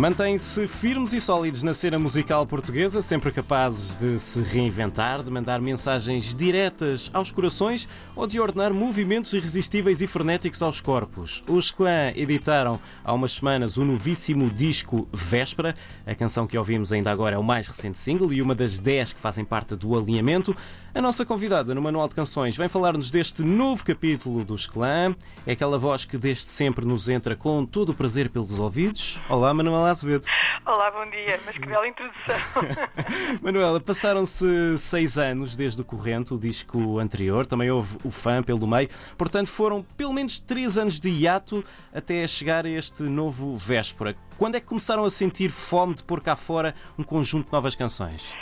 Mantêm-se 0.00 0.66
firmes 0.66 1.12
e 1.12 1.20
sólidos 1.20 1.62
na 1.62 1.74
cena 1.74 1.98
musical 1.98 2.46
portuguesa, 2.46 3.02
sempre 3.02 3.30
capazes 3.30 3.94
de 3.94 4.18
se 4.18 4.40
reinventar, 4.40 5.22
de 5.22 5.30
mandar 5.30 5.60
mensagens 5.60 6.34
diretas 6.34 7.10
aos 7.12 7.30
corações 7.30 7.86
ou 8.16 8.26
de 8.26 8.40
ordenar 8.40 8.72
movimentos 8.72 9.34
irresistíveis 9.34 10.00
e 10.00 10.06
frenéticos 10.06 10.62
aos 10.62 10.80
corpos. 10.80 11.42
Os 11.46 11.70
Clã 11.70 12.12
editaram 12.16 12.80
há 13.04 13.12
umas 13.12 13.32
semanas 13.32 13.76
o 13.76 13.84
novíssimo 13.84 14.48
disco 14.48 15.06
Véspera. 15.12 15.74
A 16.06 16.14
canção 16.14 16.46
que 16.46 16.56
ouvimos 16.56 16.94
ainda 16.94 17.10
agora 17.10 17.36
é 17.36 17.38
o 17.38 17.44
mais 17.44 17.68
recente 17.68 17.98
single 17.98 18.32
e 18.32 18.40
uma 18.40 18.54
das 18.54 18.78
10 18.78 19.12
que 19.12 19.20
fazem 19.20 19.44
parte 19.44 19.76
do 19.76 19.94
alinhamento. 19.94 20.56
A 20.94 21.00
nossa 21.02 21.26
convidada 21.26 21.74
no 21.74 21.82
Manual 21.82 22.08
de 22.08 22.14
Canções 22.14 22.56
vem 22.56 22.68
falar-nos 22.68 23.10
deste 23.10 23.42
novo 23.42 23.84
capítulo 23.84 24.44
dos 24.44 24.66
Clã. 24.66 25.14
É 25.46 25.52
aquela 25.52 25.78
voz 25.78 26.04
que 26.06 26.16
desde 26.16 26.50
sempre 26.50 26.84
nos 26.84 27.08
entra 27.08 27.36
com 27.36 27.64
todo 27.64 27.90
o 27.90 27.94
prazer 27.94 28.30
pelos 28.30 28.58
ouvidos. 28.58 29.20
Olá, 29.28 29.54
Manuela 29.54 29.89
Azevedo. 29.90 30.26
Olá, 30.64 30.90
bom 30.90 31.08
dia, 31.10 31.40
mas 31.44 31.56
que 31.56 31.66
bela 31.66 31.86
introdução. 31.86 32.62
Manuela, 33.42 33.80
passaram-se 33.80 34.78
seis 34.78 35.18
anos 35.18 35.56
desde 35.56 35.80
o 35.80 35.84
Corrente, 35.84 36.32
o 36.32 36.38
disco 36.38 36.98
anterior, 36.98 37.44
também 37.46 37.70
houve 37.70 37.98
o 38.04 38.10
fã 38.10 38.42
pelo 38.42 38.66
meio, 38.66 38.88
portanto 39.18 39.48
foram 39.48 39.82
pelo 39.96 40.12
menos 40.12 40.38
três 40.38 40.78
anos 40.78 41.00
de 41.00 41.08
hiato 41.08 41.64
até 41.92 42.26
chegar 42.26 42.66
a 42.66 42.68
este 42.68 43.02
novo 43.02 43.56
Véspera. 43.56 44.14
Quando 44.38 44.54
é 44.54 44.60
que 44.60 44.66
começaram 44.66 45.04
a 45.04 45.10
sentir 45.10 45.50
fome 45.50 45.94
de 45.94 46.04
pôr 46.04 46.22
cá 46.22 46.36
fora 46.36 46.74
um 46.98 47.02
conjunto 47.02 47.46
de 47.46 47.52
novas 47.52 47.74
canções? 47.74 48.36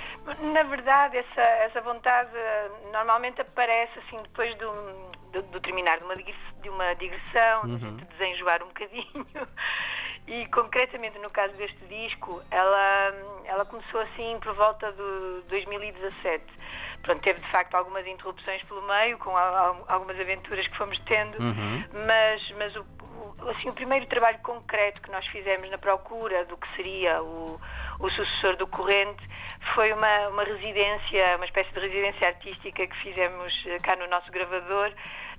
Na 0.53 0.63
verdade, 0.65 1.17
essa, 1.17 1.41
essa 1.41 1.81
vontade 1.81 2.31
eh, 2.35 2.71
normalmente 2.93 3.41
aparece 3.41 3.99
assim 4.01 4.23
depois 4.23 4.55
do, 4.59 4.71
do, 5.33 5.43
do 5.43 5.61
terminar 5.61 5.99
de 5.99 6.05
uma, 6.05 6.15
de 6.17 6.69
uma 6.69 6.95
digressão, 6.95 7.63
uhum. 7.65 7.97
de 7.97 8.07
desenjoar 8.07 8.63
um 8.63 8.67
bocadinho. 8.67 9.27
E 10.29 10.47
concretamente 10.49 11.19
no 11.19 11.31
caso 11.31 11.55
deste 11.55 11.83
disco, 11.87 12.43
ela, 12.51 13.15
ela 13.47 13.65
começou 13.65 14.01
assim 14.01 14.39
por 14.43 14.55
volta 14.55 14.93
de 14.93 15.49
2017. 15.49 16.45
Pronto, 17.03 17.23
teve 17.23 17.41
de 17.41 17.51
facto 17.51 17.75
algumas 17.75 18.07
interrupções 18.07 18.63
pelo 18.65 18.83
meio, 18.83 19.17
com 19.19 19.35
algumas 19.35 20.21
aventuras 20.21 20.69
que 20.69 20.77
fomos 20.77 20.99
tendo, 21.07 21.41
uhum. 21.41 21.85
mas, 22.07 22.51
mas 22.59 22.77
o, 22.77 22.85
o, 23.43 23.49
assim, 23.49 23.71
o 23.71 23.73
primeiro 23.73 24.05
trabalho 24.07 24.39
concreto 24.41 25.01
que 25.01 25.11
nós 25.11 25.27
fizemos 25.29 25.71
na 25.71 25.79
procura 25.79 26.45
do 26.45 26.59
que 26.59 26.69
seria 26.77 27.23
o, 27.23 27.59
o 28.01 28.11
sucessor 28.11 28.57
do 28.57 28.67
Corrente 28.67 29.23
foi 29.75 29.93
uma, 29.93 30.29
uma 30.29 30.45
residência, 30.45 31.37
uma 31.37 31.45
espécie 31.45 31.73
de 31.73 31.81
residência 31.81 32.29
artística 32.29 32.87
que 32.87 32.97
fizemos 32.99 33.53
eh, 33.67 33.79
cá 33.81 33.97
no 33.97 34.07
nosso 34.07 34.31
gravador 34.31 34.93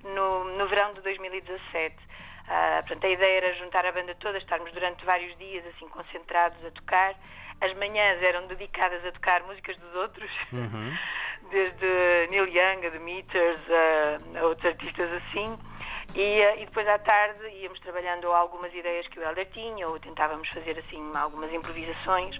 no, 0.04 0.44
no 0.56 0.68
verão 0.68 0.92
de 0.94 1.00
2017. 1.02 1.96
Uh, 1.96 2.82
portanto, 2.86 3.06
a 3.06 3.10
ideia 3.10 3.36
era 3.36 3.54
juntar 3.54 3.86
a 3.86 3.92
banda 3.92 4.14
toda, 4.16 4.36
estarmos 4.38 4.72
durante 4.72 5.04
vários 5.04 5.36
dias 5.38 5.64
assim 5.66 5.88
concentrados 5.88 6.62
a 6.64 6.70
tocar. 6.72 7.14
As 7.60 7.72
manhãs 7.76 8.22
eram 8.22 8.46
dedicadas 8.46 9.04
a 9.04 9.12
tocar 9.12 9.42
músicas 9.44 9.76
dos 9.76 9.94
outros, 9.94 10.30
uhum. 10.52 10.96
desde 11.50 12.26
Neil 12.30 12.48
Young, 12.48 12.86
a 12.86 12.90
The 12.90 12.98
Meters, 12.98 13.60
a, 13.70 14.38
a 14.40 14.46
outros 14.46 14.66
artistas 14.66 15.10
assim. 15.12 15.58
E, 16.14 16.42
e, 16.42 16.66
depois 16.66 16.86
à 16.88 16.98
tarde 16.98 17.48
íamos 17.62 17.78
trabalhando 17.80 18.32
algumas 18.32 18.72
ideias 18.74 19.06
que 19.08 19.18
o 19.18 19.22
Helder 19.22 19.48
tinha, 19.52 19.88
ou 19.88 19.98
tentávamos 20.00 20.48
fazer 20.48 20.78
assim 20.78 21.10
algumas 21.14 21.52
improvisações. 21.52 22.36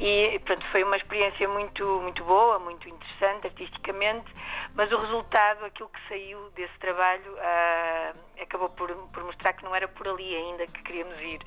E 0.00 0.38
pronto, 0.46 0.66
foi 0.68 0.82
uma 0.82 0.96
experiência 0.96 1.46
muito, 1.46 1.84
muito 2.00 2.24
boa, 2.24 2.58
muito 2.58 2.88
interessante 2.88 3.46
artisticamente, 3.48 4.32
mas 4.74 4.90
o 4.90 4.96
resultado, 4.96 5.62
aquilo 5.66 5.90
que 5.90 6.08
saiu 6.08 6.50
desse 6.50 6.72
trabalho, 6.78 7.34
uh, 7.34 8.42
acabou 8.42 8.70
por, 8.70 8.90
por 9.12 9.24
mostrar 9.24 9.52
que 9.52 9.62
não 9.62 9.76
era 9.76 9.86
por 9.88 10.08
ali 10.08 10.34
ainda 10.34 10.66
que 10.66 10.82
queríamos 10.82 11.20
ir. 11.20 11.40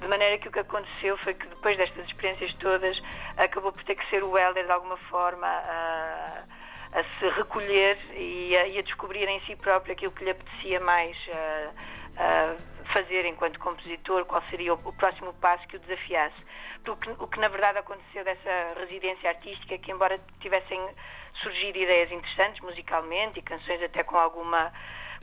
De 0.00 0.08
maneira 0.08 0.36
que 0.38 0.48
o 0.48 0.50
que 0.50 0.58
aconteceu 0.58 1.16
foi 1.18 1.34
que 1.34 1.46
depois 1.46 1.76
destas 1.76 2.04
experiências 2.06 2.52
todas, 2.54 3.00
acabou 3.36 3.70
por 3.70 3.84
ter 3.84 3.94
que 3.94 4.10
ser 4.10 4.24
o 4.24 4.36
Helder 4.36 4.66
de 4.66 4.72
alguma 4.72 4.96
forma 4.96 5.46
a, 5.46 6.42
a 6.92 7.02
se 7.02 7.28
recolher 7.36 7.98
e 8.14 8.56
a, 8.56 8.66
e 8.68 8.78
a, 8.78 8.82
descobrir 8.82 9.28
em 9.28 9.40
si 9.40 9.56
próprio 9.56 9.92
aquilo 9.92 10.12
que 10.12 10.24
lhe 10.24 10.30
apetecia 10.30 10.80
mais 10.80 11.16
fazer 12.92 13.24
enquanto 13.24 13.58
compositor, 13.58 14.26
qual 14.26 14.42
seria 14.50 14.74
o, 14.74 14.78
o 14.84 14.92
próximo 14.92 15.32
passo 15.34 15.66
que 15.66 15.76
o 15.76 15.80
desafiasse 15.80 16.36
o 16.90 16.96
que, 16.96 17.10
o 17.10 17.26
que 17.28 17.38
na 17.38 17.48
verdade 17.48 17.78
aconteceu 17.78 18.24
dessa 18.24 18.74
residência 18.80 19.30
artística, 19.30 19.78
que 19.78 19.92
embora 19.92 20.18
tivessem 20.40 20.80
surgido 21.34 21.78
ideias 21.78 22.10
interessantes 22.10 22.60
musicalmente 22.60 23.38
e 23.38 23.42
canções 23.42 23.82
até 23.82 24.02
com 24.02 24.16
alguma 24.16 24.72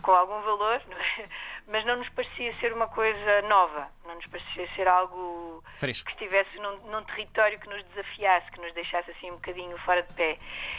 com 0.02 0.12
algum 0.12 0.42
valor, 0.42 0.82
é? 1.20 1.28
Mas 1.68 1.86
não 1.86 1.98
nos 1.98 2.10
parecia 2.10 2.54
ser 2.60 2.74
uma 2.74 2.88
coisa 2.88 3.42
nova, 3.44 3.88
não 4.06 4.16
nos 4.16 4.26
parecia 4.28 4.68
ser 4.76 4.88
algo 4.88 5.64
Fresco. 5.76 6.06
que 6.06 6.12
estivesse 6.14 6.58
num, 6.58 6.78
num, 6.92 7.04
território 7.04 7.60
que 7.60 7.70
nos 7.70 7.84
desafiasse, 7.86 8.52
que 8.52 8.60
nos 8.60 8.74
deixasse 8.74 9.12
assim 9.12 9.32
um 9.32 9.36
bocadinho 9.36 9.78
fora 9.80 10.04
de 10.04 10.14
pé. 10.14 10.38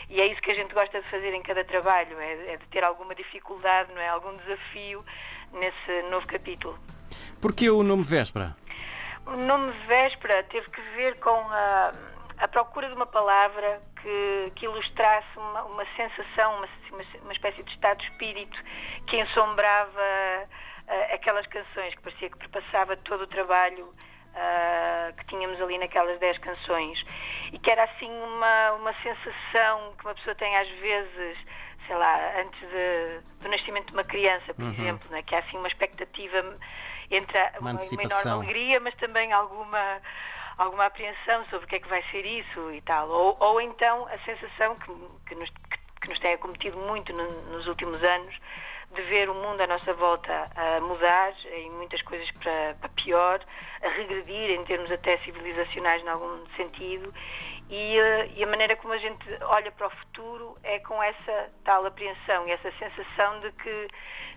E 0.09 0.21
é 0.21 0.27
isso 0.27 0.41
que 0.43 0.51
a 0.51 0.55
gente 0.55 0.75
gosta 0.75 1.01
de 1.01 1.09
fazer 1.09 1.33
em 1.35 1.43
cada 1.43 1.65
trabalho, 1.65 2.19
é, 2.19 2.55
é 2.55 2.57
de 2.57 2.67
ter 2.67 2.85
alguma 2.85 3.15
dificuldade, 3.15 3.93
não 3.93 4.01
é? 4.01 4.09
algum 4.09 4.37
desafio 4.37 5.05
nesse 5.53 6.03
novo 6.11 6.27
capítulo. 6.27 6.79
Porquê 7.41 7.71
o 7.71 7.83
nome 7.83 8.03
Véspera? 8.03 8.57
O 9.27 9.37
nome 9.37 9.73
Véspera 9.87 10.43
teve 10.45 10.69
que 10.71 10.81
ver 10.97 11.19
com 11.21 11.31
a, 11.31 11.93
a 12.39 12.49
procura 12.49 12.89
de 12.89 12.95
uma 12.95 13.07
palavra 13.07 13.81
que, 14.03 14.53
que 14.57 14.65
ilustrasse 14.65 15.29
uma, 15.37 15.65
uma 15.65 15.85
sensação, 15.97 16.57
uma, 16.57 16.69
uma, 17.23 17.33
espécie 17.33 17.63
de 17.63 17.71
estado 17.73 17.99
de 17.99 18.05
espírito 18.05 18.59
que 19.07 19.21
ensombrava 19.21 20.01
uh, 21.01 21.15
aquelas 21.15 21.47
canções, 21.47 21.95
que 21.95 22.03
parecia 22.03 22.31
que 22.31 22.39
perpassava 22.39 22.97
todo 22.97 23.23
o 23.23 23.27
trabalho 23.27 23.87
uh, 23.87 25.17
que 25.17 25.27
tínhamos 25.27 25.61
ali 25.61 25.79
naquelas 25.79 26.19
dez 26.19 26.39
canções. 26.39 27.03
E 27.53 27.59
que 27.59 27.71
era 27.71 27.85
assim 27.85 28.11
uma, 28.11 28.73
uma 28.73 28.95
sensação 29.03 29.95
que 29.99 30.05
uma 30.05 30.15
pessoa 30.15 30.35
tem 30.35 30.57
às 30.57 30.69
vezes 30.69 31.39
sei 31.87 31.97
lá, 31.97 32.41
antes 32.41 32.61
de, 32.61 33.43
do 33.43 33.49
nascimento 33.49 33.89
de 33.89 33.95
uma 33.95 34.05
criança, 34.05 34.55
por 34.55 34.63
uhum. 34.63 34.71
exemplo, 34.71 35.11
né? 35.11 35.23
que 35.23 35.35
há 35.35 35.39
assim 35.39 35.57
uma 35.57 35.67
expectativa 35.67 36.57
entre 37.11 37.37
uma, 37.59 37.73
uma, 37.73 37.81
uma 37.81 38.03
enorme 38.05 38.31
alegria, 38.31 38.79
mas 38.79 38.95
também 38.95 39.33
alguma 39.33 40.01
alguma 40.57 40.87
apreensão 40.87 41.45
sobre 41.47 41.65
o 41.65 41.69
que 41.69 41.77
é 41.77 41.81
que 41.81 41.89
vai 41.89 42.03
ser 42.11 42.25
isso 42.25 42.71
e 42.73 42.81
tal. 42.83 43.09
Ou, 43.09 43.37
ou 43.41 43.61
então 43.61 44.07
a 44.07 44.19
sensação 44.19 44.77
que, 44.77 44.93
que, 45.27 45.35
nos, 45.35 45.49
que, 45.49 45.79
que 46.03 46.09
nos 46.11 46.19
tem 46.21 46.35
acometido 46.35 46.77
muito 46.77 47.13
no, 47.13 47.27
nos 47.51 47.67
últimos 47.67 48.03
anos 48.05 48.39
de 48.95 49.03
ver 49.03 49.31
o 49.31 49.35
mundo 49.35 49.61
à 49.61 49.67
nossa 49.67 49.95
volta 49.95 50.51
a 50.57 50.81
mudar 50.81 51.33
em 51.53 51.71
muitas 51.71 52.03
coisas 52.03 52.29
para, 52.33 52.75
para 52.81 52.89
pior, 52.91 53.41
a 53.83 53.89
regredir 53.89 54.51
em 54.51 54.65
termos 54.65 54.91
até 54.91 55.17
civilizacionais 55.19 56.03
em 56.03 56.09
algum 56.09 56.45
sentido. 56.57 57.13
E, 57.69 57.99
eh, 57.99 58.31
e, 58.35 58.43
a 58.43 58.47
maneira 58.49 58.75
como 58.77 58.93
a 58.93 58.99
gente 58.99 59.25
olha 59.43 59.71
para 59.71 59.87
o 59.87 59.91
futuro 59.91 60.59
é 60.65 60.81
com 60.81 61.01
essa 61.01 61.51
tal 61.65 61.87
apreensão 61.87 62.49
e 62.49 62.51
essa 62.51 62.73
sensação 62.73 63.41
de 63.41 63.53
que 63.53 63.89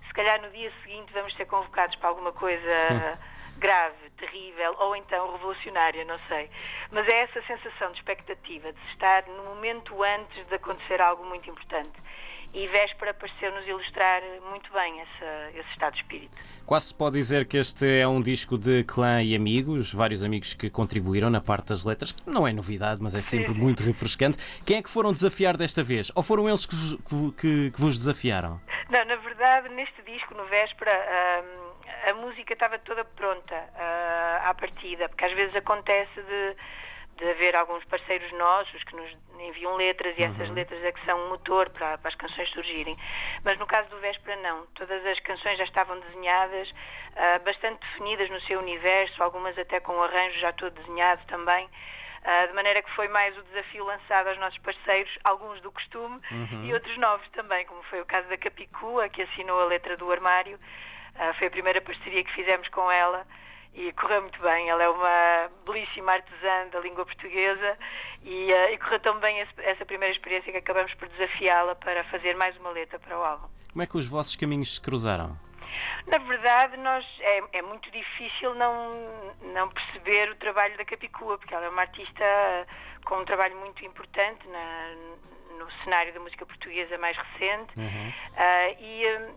se 0.07 0.13
calhar 0.13 0.39
no 0.39 0.51
dia 0.51 0.71
seguinte 0.83 1.11
vamos 1.11 1.35
ser 1.35 1.45
convocados 1.45 1.95
para 1.95 2.09
alguma 2.09 2.31
coisa 2.31 3.19
grave, 3.57 4.09
terrível 4.17 4.75
ou 4.77 4.95
então 4.95 5.31
revolucionária, 5.31 6.05
não 6.05 6.19
sei. 6.27 6.49
Mas 6.91 7.07
é 7.07 7.21
essa 7.21 7.41
sensação 7.43 7.91
de 7.91 7.97
expectativa, 7.97 8.71
de 8.71 8.91
estar 8.91 9.25
no 9.27 9.43
momento 9.45 10.03
antes 10.03 10.45
de 10.45 10.55
acontecer 10.55 11.01
algo 11.01 11.25
muito 11.25 11.49
importante 11.49 11.91
e 12.53 12.67
Véspera 12.67 13.13
pareceu-nos 13.13 13.67
ilustrar 13.67 14.21
muito 14.49 14.71
bem 14.71 14.99
esse, 15.01 15.59
esse 15.59 15.69
estado 15.71 15.93
de 15.93 16.01
espírito. 16.01 16.37
Quase 16.65 16.87
se 16.87 16.95
pode 16.95 17.17
dizer 17.17 17.45
que 17.45 17.57
este 17.57 17.99
é 17.99 18.07
um 18.07 18.21
disco 18.21 18.57
de 18.57 18.83
clã 18.83 19.21
e 19.21 19.35
amigos, 19.35 19.93
vários 19.93 20.23
amigos 20.23 20.53
que 20.53 20.69
contribuíram 20.69 21.29
na 21.29 21.41
parte 21.41 21.69
das 21.69 21.83
letras, 21.83 22.11
que 22.11 22.29
não 22.29 22.47
é 22.47 22.53
novidade, 22.53 23.01
mas 23.01 23.15
é 23.15 23.21
sempre 23.21 23.53
muito 23.53 23.83
refrescante. 23.83 24.37
Quem 24.65 24.77
é 24.77 24.81
que 24.81 24.89
foram 24.89 25.11
desafiar 25.11 25.57
desta 25.57 25.83
vez? 25.83 26.11
Ou 26.15 26.23
foram 26.23 26.47
eles 26.47 26.65
que, 26.65 26.75
que, 27.37 27.71
que 27.71 27.81
vos 27.81 27.97
desafiaram? 27.97 28.61
Não, 28.89 29.03
na 29.03 29.15
verdade, 29.15 29.69
neste 29.69 30.01
disco, 30.03 30.33
no 30.35 30.45
Véspera, 30.45 30.91
a, 30.91 32.11
a 32.11 32.13
música 32.13 32.53
estava 32.53 32.77
toda 32.79 33.03
pronta 33.03 33.55
à 34.43 34.53
partida, 34.53 35.09
porque 35.09 35.25
às 35.25 35.33
vezes 35.33 35.55
acontece 35.55 36.21
de 36.21 36.55
de 37.17 37.29
haver 37.29 37.55
alguns 37.55 37.83
parceiros 37.85 38.31
nossos 38.33 38.83
que 38.83 38.95
nos 38.95 39.11
enviam 39.39 39.75
letras 39.75 40.15
e 40.17 40.21
essas 40.23 40.49
uhum. 40.49 40.55
letras 40.55 40.83
é 40.83 40.91
que 40.91 41.05
são 41.05 41.17
um 41.25 41.29
motor 41.29 41.69
para, 41.69 41.97
para, 41.97 42.09
as 42.09 42.15
canções 42.15 42.49
surgirem. 42.49 42.97
Mas 43.43 43.57
no 43.59 43.67
caso 43.67 43.89
do 43.89 43.99
Véspera, 43.99 44.39
não. 44.41 44.65
Todas 44.75 45.05
as 45.05 45.19
canções 45.19 45.57
já 45.57 45.63
estavam 45.63 45.99
desenhadas, 45.99 46.69
uh, 46.69 47.43
bastante 47.43 47.79
definidas 47.81 48.29
no 48.29 48.41
seu 48.41 48.59
universo, 48.59 49.21
algumas 49.21 49.57
até 49.57 49.79
com 49.79 49.93
o 49.93 50.03
arranjo 50.03 50.39
já 50.39 50.51
todo 50.53 50.73
desenhado 50.73 51.21
também. 51.27 51.65
Uh, 51.65 52.47
de 52.47 52.53
maneira 52.53 52.81
que 52.81 52.91
foi 52.91 53.07
mais 53.09 53.37
o 53.37 53.43
desafio 53.43 53.83
lançado 53.83 54.27
aos 54.27 54.39
nossos 54.39 54.57
parceiros, 54.59 55.11
alguns 55.23 55.61
do 55.61 55.71
costume 55.71 56.21
uhum. 56.31 56.65
e 56.65 56.73
outros 56.73 56.97
novos 56.97 57.27
também, 57.29 57.65
como 57.65 57.83
foi 57.83 58.01
o 58.01 58.05
caso 58.05 58.27
da 58.29 58.37
Capicua, 58.37 59.09
que 59.09 59.21
assinou 59.21 59.59
a 59.59 59.65
letra 59.65 59.97
do 59.97 60.09
armário. 60.11 60.57
Uh, 61.15 61.33
foi 61.37 61.47
a 61.47 61.51
primeira 61.51 61.81
parceria 61.81 62.23
que 62.23 62.33
fizemos 62.33 62.67
com 62.69 62.89
ela 62.91 63.25
e 63.73 63.91
correu 63.93 64.21
muito 64.21 64.41
bem. 64.41 64.69
Ela 64.69 64.83
é 64.83 64.89
uma 64.89 65.51
belíssima 65.65 66.13
artesã 66.13 66.67
da 66.71 66.79
língua 66.79 67.05
portuguesa 67.05 67.77
e, 68.21 68.51
uh, 68.51 68.73
e 68.73 68.77
correu 68.77 68.99
tão 68.99 69.19
bem 69.19 69.39
esse, 69.39 69.53
essa 69.57 69.85
primeira 69.85 70.13
experiência 70.13 70.51
que 70.51 70.57
acabamos 70.57 70.93
por 70.95 71.07
desafiá-la 71.09 71.75
para 71.75 72.03
fazer 72.05 72.35
mais 72.35 72.55
uma 72.57 72.69
letra 72.69 72.99
para 72.99 73.17
o 73.17 73.23
álbum. 73.23 73.47
Como 73.71 73.83
é 73.83 73.87
que 73.87 73.97
os 73.97 74.07
vossos 74.07 74.35
caminhos 74.35 74.75
se 74.75 74.81
cruzaram? 74.81 75.37
Na 76.07 76.17
verdade, 76.17 76.77
nós, 76.77 77.05
é, 77.21 77.43
é, 77.53 77.61
muito 77.61 77.89
difícil 77.91 78.53
não, 78.55 79.33
não 79.53 79.69
perceber 79.69 80.29
o 80.31 80.35
trabalho 80.35 80.77
da 80.77 80.85
Capicua, 80.85 81.37
porque 81.37 81.53
ela 81.55 81.65
é 81.65 81.69
uma 81.69 81.81
artista 81.81 82.23
com 83.05 83.19
um 83.19 83.25
trabalho 83.25 83.55
muito 83.57 83.83
importante 83.85 84.47
na, 84.47 84.95
no 85.57 85.71
cenário 85.83 86.13
da 86.13 86.19
música 86.19 86.45
portuguesa 86.45 86.97
mais 86.97 87.17
recente. 87.17 87.73
Uhum. 87.77 88.09
Uh, 88.09 88.75
e, 88.79 89.07
hum, 89.07 89.35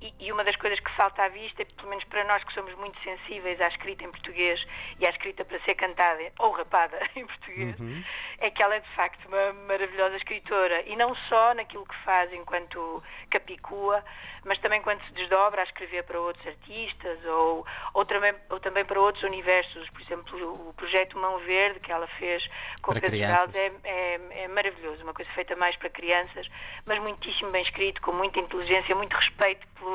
e, 0.00 0.14
e, 0.20 0.32
uma 0.32 0.44
das 0.44 0.54
coisas 0.56 0.78
que 0.78 0.94
salta 0.96 1.24
à 1.24 1.28
vista, 1.28 1.64
pelo 1.76 1.88
menos 1.88 2.04
para 2.04 2.22
nós 2.24 2.42
que 2.44 2.52
somos 2.54 2.72
muito 2.76 2.98
sensíveis 3.02 3.60
à 3.60 3.66
escrita 3.66 4.04
em 4.04 4.10
português 4.10 4.64
e 5.00 5.06
à 5.06 5.10
escrita 5.10 5.44
para 5.44 5.58
ser 5.60 5.74
cantada 5.74 6.32
ou 6.38 6.52
rapada 6.52 6.98
em 7.16 7.26
português, 7.26 7.78
uhum. 7.80 8.04
é 8.38 8.50
que 8.50 8.62
ela 8.62 8.76
é 8.76 8.80
de 8.80 8.88
facto 8.90 9.26
uma 9.26 9.52
maravilhosa 9.66 10.16
escritora. 10.16 10.82
E 10.86 10.94
não 10.94 11.14
só 11.28 11.52
naquilo 11.54 11.84
que 11.84 11.96
faz 12.04 12.32
enquanto 12.32 13.02
capicua, 13.28 14.04
mas 14.44 14.58
também 14.60 14.80
quando 14.82 15.04
se 15.04 15.12
desdobra 15.14 15.62
a 15.62 15.64
escrever 15.64 16.04
para 16.04 16.20
outros 16.20 16.46
artistas 16.46 17.18
ou, 17.24 17.66
ou, 17.92 18.04
também, 18.04 18.34
ou 18.50 18.60
também 18.60 18.84
para 18.84 19.00
outros 19.00 19.24
universos. 19.24 19.90
Por 19.90 20.00
exemplo, 20.00 20.68
o 20.68 20.74
projeto 20.74 21.18
Mão 21.18 21.38
Verde 21.40 21.80
que 21.80 21.90
ela 21.90 22.06
fez 22.18 22.48
com 22.82 22.92
para 22.92 23.00
Pedro 23.00 23.18
Geraldo 23.18 23.56
é, 23.56 23.72
é, 23.84 24.20
é 24.44 24.48
maravilhoso. 24.48 25.02
Uma 25.02 25.14
coisa 25.14 25.30
feita 25.32 25.56
mais 25.56 25.74
para 25.76 25.90
crianças, 25.90 26.46
mas 26.86 26.98
muitíssimo 27.00 27.50
bem 27.50 27.62
escrito, 27.62 28.00
com 28.00 28.12
muita 28.12 28.38
inteligência, 28.38 28.94
muito 28.94 29.14
respeito 29.16 29.66
pelo, 29.74 29.87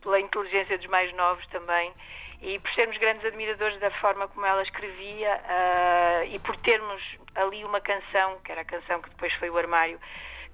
pela 0.00 0.20
inteligência 0.20 0.78
dos 0.78 0.86
mais 0.86 1.12
novos 1.14 1.46
também 1.48 1.92
e 2.40 2.58
por 2.60 2.72
sermos 2.72 2.96
grandes 2.98 3.24
admiradores 3.24 3.78
da 3.80 3.90
forma 3.92 4.28
como 4.28 4.46
ela 4.46 4.62
escrevia 4.62 5.40
uh, 5.42 6.24
e 6.32 6.38
por 6.38 6.56
termos 6.58 7.02
ali 7.34 7.64
uma 7.64 7.80
canção, 7.80 8.38
que 8.44 8.52
era 8.52 8.60
a 8.60 8.64
canção 8.64 9.02
que 9.02 9.10
depois 9.10 9.32
foi 9.34 9.50
o 9.50 9.58
Armário, 9.58 9.98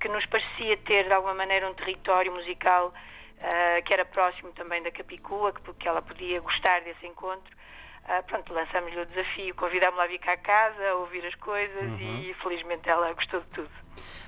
que 0.00 0.09
nos 0.09 0.25
parecia 0.26 0.76
ter 0.79 1.05
de 1.05 1.15
alguma 1.15 1.35
maneira 1.35 1.69
um 1.69 1.75
território 1.75 2.32
musical 2.32 2.88
uh, 2.88 3.82
que 3.85 3.93
era 3.93 4.05
próximo 4.05 4.50
também 4.53 4.82
da 4.82 4.91
Capicua, 4.91 5.53
que, 5.53 5.75
que 5.75 5.88
ela 5.88 6.00
podia 6.00 6.41
gostar 6.41 6.81
desse 6.81 7.06
encontro. 7.06 7.55
Uh, 8.05 8.23
pronto, 8.25 8.53
lançamos-lhe 8.53 9.00
o 9.00 9.06
desafio, 9.06 9.55
convidámos-la 9.55 10.05
a 10.05 10.06
vir 10.06 10.19
cá 10.19 10.32
a 10.32 10.37
casa, 10.37 10.88
a 10.91 10.94
ouvir 10.97 11.25
as 11.27 11.35
coisas 11.37 11.82
uhum. 11.82 12.20
e 12.20 12.35
felizmente 12.43 12.88
ela 12.88 13.12
gostou 13.12 13.41
de 13.41 13.47
tudo. 13.49 13.70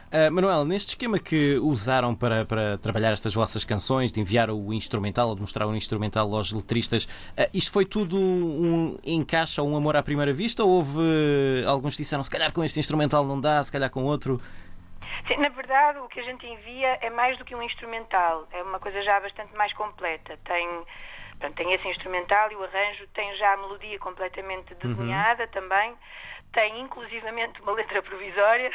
Uh, 0.06 0.30
Manuel, 0.30 0.64
neste 0.64 0.90
esquema 0.90 1.18
que 1.18 1.58
usaram 1.58 2.14
para, 2.14 2.44
para 2.44 2.78
trabalhar 2.78 3.10
estas 3.10 3.34
vossas 3.34 3.64
canções, 3.64 4.12
de 4.12 4.20
enviar 4.20 4.50
o 4.50 4.72
instrumental, 4.72 5.34
de 5.34 5.40
mostrar 5.40 5.66
o 5.66 5.74
instrumental 5.74 6.32
aos 6.32 6.52
letristas, 6.52 7.04
uh, 7.04 7.50
isto 7.52 7.72
foi 7.72 7.84
tudo 7.84 8.16
um 8.16 8.96
encaixe 9.04 9.60
ou 9.60 9.68
um 9.68 9.76
amor 9.76 9.96
à 9.96 10.02
primeira 10.02 10.32
vista? 10.32 10.62
Ou 10.62 10.70
houve 10.70 10.98
uh, 10.98 11.68
alguns 11.68 11.96
que 11.96 12.02
disseram 12.02 12.22
se 12.22 12.30
calhar 12.30 12.52
com 12.52 12.62
este 12.62 12.78
instrumental 12.78 13.24
não 13.24 13.40
dá, 13.40 13.62
se 13.64 13.72
calhar 13.72 13.90
com 13.90 14.04
outro? 14.04 14.40
Sim, 15.26 15.38
na 15.38 15.48
verdade, 15.48 15.98
o 15.98 16.08
que 16.08 16.20
a 16.20 16.22
gente 16.22 16.46
envia 16.46 16.98
é 17.00 17.10
mais 17.10 17.36
do 17.36 17.44
que 17.44 17.56
um 17.56 17.62
instrumental, 17.62 18.46
é 18.52 18.62
uma 18.62 18.78
coisa 18.78 19.02
já 19.02 19.18
bastante 19.18 19.56
mais 19.56 19.72
completa. 19.72 20.38
Tem, 20.44 20.68
portanto, 21.32 21.56
tem 21.56 21.72
esse 21.72 21.88
instrumental 21.88 22.52
e 22.52 22.54
o 22.54 22.62
arranjo 22.62 23.08
tem 23.12 23.36
já 23.36 23.54
a 23.54 23.56
melodia 23.56 23.98
completamente 23.98 24.72
desenhada 24.76 25.42
uhum. 25.44 25.50
também 25.50 25.96
tem 26.56 26.80
inclusivamente 26.80 27.60
uma 27.60 27.72
letra 27.72 28.02
provisória 28.02 28.70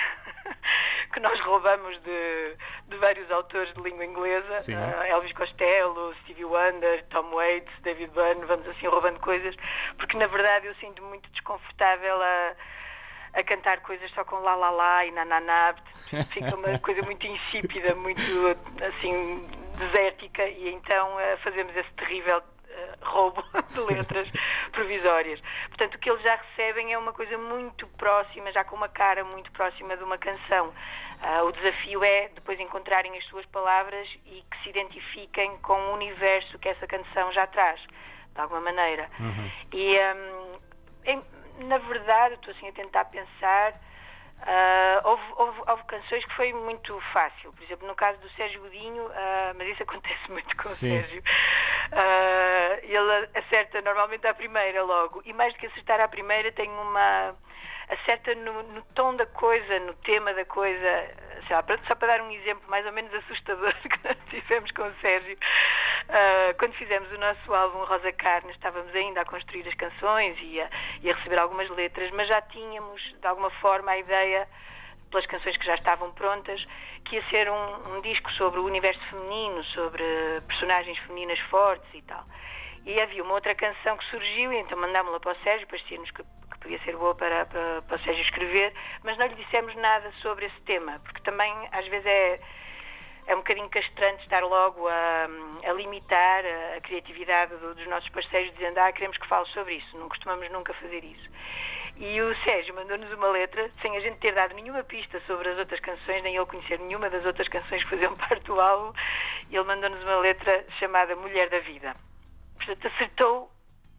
que 1.12 1.20
nós 1.20 1.38
roubamos 1.42 2.00
de, 2.04 2.56
de 2.88 2.98
vários 2.98 3.30
autores 3.32 3.74
de 3.74 3.82
língua 3.82 4.06
inglesa, 4.06 4.72
uh, 4.72 5.04
Elvis 5.06 5.34
Costello, 5.34 6.14
Stevie 6.22 6.46
Wonder, 6.46 7.04
Tom 7.10 7.32
Waits, 7.32 7.74
David 7.82 8.12
Byrne, 8.14 8.46
vamos 8.46 8.68
assim 8.68 8.86
roubando 8.86 9.20
coisas, 9.20 9.56
porque 9.98 10.16
na 10.16 10.28
verdade 10.28 10.68
eu 10.68 10.76
sinto 10.76 11.02
muito 11.02 11.28
desconfortável 11.32 12.22
a, 12.22 12.54
a 13.34 13.44
cantar 13.44 13.82
coisas 13.82 14.12
só 14.12 14.24
com 14.26 14.36
lá 14.36 14.54
lá 14.54 14.70
lá 14.70 15.06
e 15.08 15.12
nananá, 15.12 15.74
fica 16.32 16.56
uma 16.56 16.78
coisa 16.78 17.02
muito 17.02 17.26
insípida, 17.26 17.96
muito 17.96 18.22
assim 18.86 19.50
desértica 19.80 20.48
e 20.48 20.70
então 20.70 21.16
uh, 21.16 21.38
fazemos 21.40 21.76
esse 21.76 21.92
terrível 21.94 22.44
roubo 23.02 23.44
de 23.70 23.80
letras 23.82 24.30
provisórias. 24.72 25.40
Portanto, 25.68 25.96
o 25.96 26.00
que 26.00 26.10
eles 26.10 26.22
já 26.22 26.36
recebem 26.36 26.94
é 26.94 26.98
uma 26.98 27.14
coisa 27.14 27.38
muito 27.38 27.88
próxima, 27.88 28.52
já 28.52 28.64
com 28.64 28.76
uma 28.76 28.90
cara 28.90 29.24
muito 29.24 29.52
próxima 29.52 29.98
de 29.98 30.04
uma 30.04 30.18
canção. 30.18 30.70
Uh, 30.70 31.46
o 31.46 31.52
desafio 31.52 32.04
é 32.04 32.30
depois 32.30 32.60
encontrarem 32.60 33.16
as 33.18 33.24
suas 33.26 33.46
palavras 33.48 34.08
e 34.26 34.44
que 34.50 34.64
se 34.64 34.70
identifiquem 34.70 35.58
com 35.60 35.74
o 35.74 35.94
universo 35.94 36.58
que 36.58 36.70
essa 36.70 36.88
canção 36.88 37.32
já 37.32 37.46
traz, 37.48 37.80
de 38.34 38.42
alguma 38.42 38.62
maneira. 38.62 39.10
Uhum. 39.20 39.52
E, 39.72 39.98
um, 40.00 40.60
em, 41.06 41.24
na 41.68 41.78
verdade, 41.78 42.36
estou 42.36 42.54
assim 42.54 42.68
a 42.70 42.72
tentar 42.72 43.06
pensar 43.06 43.74
Uh, 44.42 45.08
houve, 45.08 45.24
houve, 45.38 45.60
houve, 45.70 45.84
canções 45.84 46.26
que 46.26 46.34
foi 46.34 46.52
muito 46.52 47.00
fácil, 47.14 47.54
por 47.54 47.64
exemplo, 47.64 47.88
no 47.88 47.94
caso 47.94 48.20
do 48.22 48.30
Sérgio 48.32 48.60
Godinho, 48.62 49.06
uh, 49.06 49.54
mas 49.56 49.68
isso 49.68 49.84
acontece 49.84 50.20
muito 50.32 50.58
com 50.58 50.64
Sim. 50.64 50.98
o 50.98 51.02
Sérgio. 51.02 51.22
Uh, 51.92 52.80
ele 52.82 53.30
acerta 53.36 53.82
normalmente 53.82 54.26
à 54.26 54.34
primeira 54.34 54.84
logo, 54.84 55.22
e 55.26 55.34
mais 55.34 55.54
do 55.54 55.60
que 55.60 55.68
acertar 55.68 56.02
à 56.02 56.08
primeira, 56.08 56.52
tem 56.52 56.70
uma. 56.70 57.36
Acerta 57.90 58.34
no, 58.36 58.64
no 58.64 58.82
tom 58.94 59.16
da 59.16 59.26
coisa, 59.26 59.80
no 59.80 59.94
tema 59.96 60.34
da 60.34 60.46
coisa. 60.46 61.22
Lá, 61.50 61.64
só 61.88 61.96
para 61.96 62.08
dar 62.08 62.22
um 62.22 62.32
exemplo 62.32 62.64
mais 62.70 62.86
ou 62.86 62.94
menos 62.94 63.14
assustador 63.26 63.74
que 63.74 64.08
nós 64.08 64.18
tivemos 64.30 64.72
com 64.72 64.84
o 64.84 64.94
Sérgio, 65.02 65.38
Uh, 66.12 66.58
quando 66.58 66.74
fizemos 66.74 67.10
o 67.12 67.18
nosso 67.18 67.54
álbum 67.54 67.86
Rosa 67.86 68.12
Carne, 68.12 68.52
estávamos 68.52 68.94
ainda 68.94 69.22
a 69.22 69.26
construir 69.26 69.66
as 69.68 69.74
canções 69.76 70.38
e 70.42 70.60
a, 70.60 70.70
e 71.02 71.10
a 71.10 71.16
receber 71.16 71.40
algumas 71.40 71.70
letras, 71.70 72.12
mas 72.12 72.28
já 72.28 72.42
tínhamos, 72.42 73.02
de 73.18 73.28
alguma 73.28 73.50
forma, 73.62 73.92
a 73.92 73.98
ideia 73.98 74.46
pelas 75.10 75.26
canções 75.28 75.56
que 75.56 75.66
já 75.66 75.76
estavam 75.76 76.12
prontas, 76.12 76.66
que 77.06 77.16
ia 77.16 77.30
ser 77.30 77.50
um, 77.50 77.96
um, 77.96 78.02
disco 78.02 78.32
sobre 78.32 78.60
o 78.60 78.66
universo 78.66 79.00
feminino, 79.10 79.64
sobre 79.66 80.04
personagens 80.48 80.98
femininas 81.00 81.40
fortes 81.50 81.88
e 81.94 82.02
tal. 82.02 82.26
E 82.86 83.00
havia 83.00 83.24
uma 83.24 83.34
outra 83.34 83.54
canção 83.54 83.96
que 83.98 84.06
surgiu, 84.06 84.52
e 84.52 84.58
então 84.58 84.78
mandámos-la 84.78 85.20
para 85.20 85.32
o 85.32 85.44
Sérgio, 85.44 85.68
parecia-nos 85.68 86.10
que, 86.12 86.24
que, 86.24 86.41
podia 86.62 86.80
ser 86.84 86.96
boa 86.96 87.14
para, 87.16 87.46
para, 87.48 87.82
para 87.82 87.98
Sérgio 87.98 88.24
escrever, 88.24 88.74
mas 89.04 89.18
não 89.18 89.28
lhe 89.28 89.36
dissemos 89.36 89.76
nada 89.76 90.12
sobre 90.22 90.46
esse 90.46 90.62
tema, 90.62 91.00
porque 91.04 91.22
também 91.22 91.54
às 91.72 91.88
vezes 91.88 92.06
é 92.06 92.40
é 93.28 93.36
um 93.36 93.40
bocadinho 93.40 93.70
castrante 93.70 94.24
estar 94.24 94.44
logo 94.44 94.88
a, 94.88 95.28
a 95.64 95.74
limitar 95.74 96.44
a, 96.46 96.78
a 96.78 96.82
criatividade 96.82 97.56
do, 97.58 97.76
dos 97.76 97.88
nossos 97.88 98.10
parceiros, 98.10 98.54
dizendo, 98.56 98.78
ah, 98.80 98.92
queremos 98.92 99.18
que 99.18 99.28
fale 99.28 99.46
sobre 99.48 99.76
isso. 99.76 99.98
Não 99.98 100.10
costumamos 100.10 100.50
nunca 100.52 100.74
fazer 100.74 101.04
isso. 101.04 101.30
E 101.98 102.22
o 102.22 102.36
Sérgio 102.44 102.74
mandou-nos 102.74 103.12
uma 103.14 103.28
letra, 103.28 103.70
sem 103.82 103.96
a 103.96 104.00
gente 104.00 104.18
ter 104.18 104.34
dado 104.34 104.56
nenhuma 104.56 104.84
pista 104.84 105.22
sobre 105.28 105.50
as 105.50 105.58
outras 105.58 105.80
canções, 105.82 106.24
nem 106.24 106.36
ele 106.36 106.46
conhecer 106.46 106.80
nenhuma 106.80 107.10
das 107.10 107.26
outras 107.26 107.48
canções 107.48 107.84
que 107.84 107.90
faziam 107.90 108.14
parte 108.18 108.44
do 108.44 108.60
álbum. 108.60 108.98
Ele 109.50 109.64
mandou-nos 109.64 110.02
uma 110.04 110.18
letra 110.18 110.66
chamada 110.80 111.16
Mulher 111.16 111.50
da 111.50 111.60
Vida. 111.60 111.96
Portanto, 112.56 112.88
acertou 112.88 113.52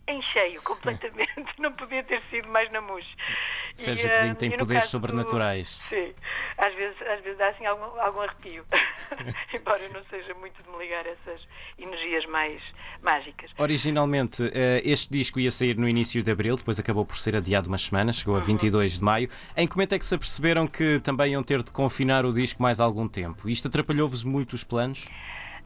em 0.07 0.21
cheio, 0.23 0.61
completamente. 0.63 1.33
Não 1.59 1.73
podia 1.73 2.03
ter 2.05 2.23
sido 2.31 2.49
mais 2.49 2.71
na 2.71 2.81
mousse. 2.81 3.09
Sérgio 3.75 4.11
Godinho 4.11 4.35
tem 4.35 4.51
poderes 4.57 4.87
sobrenaturais. 4.87 5.85
Do... 5.89 5.97
Sim, 5.97 6.15
às 6.59 6.75
vezes, 6.75 7.03
às 7.03 7.21
vezes 7.23 7.39
dá 7.39 7.49
assim 7.49 7.65
algum, 7.65 8.01
algum 8.01 8.21
arrepio. 8.21 8.65
Embora 9.55 9.89
não 9.89 10.03
seja 10.11 10.35
muito 10.35 10.63
de 10.63 10.69
me 10.69 10.79
ligar 10.79 11.07
a 11.07 11.11
essas 11.11 11.41
energias 11.79 12.27
mais 12.27 12.63
mágicas. 13.01 13.51
Originalmente, 13.57 14.43
eh, 14.53 14.83
este 14.85 15.11
disco 15.11 15.41
ia 15.41 15.51
sair 15.51 15.77
no 15.79 15.89
início 15.89 16.23
de 16.23 16.31
abril, 16.31 16.57
depois 16.57 16.79
acabou 16.79 17.07
por 17.07 17.17
ser 17.17 17.35
adiado 17.35 17.69
umas 17.69 17.83
semanas, 17.83 18.17
chegou 18.17 18.37
a 18.37 18.41
22 18.41 18.93
uhum. 18.93 18.99
de 18.99 19.05
maio. 19.05 19.31
Em 19.57 19.67
que 19.67 19.75
momento 19.75 19.95
é 19.95 19.99
que 19.99 20.05
se 20.05 20.15
aperceberam 20.15 20.67
que 20.67 21.01
também 21.01 21.33
iam 21.33 21.43
ter 21.43 21.63
de 21.63 21.73
confinar 21.73 22.27
o 22.27 22.33
disco 22.33 22.63
mais 22.63 22.79
algum 22.79 23.09
tempo? 23.09 23.49
Isto 23.49 23.69
atrapalhou-vos 23.69 24.23
muito 24.25 24.53
os 24.53 24.65
planos? 24.65 25.09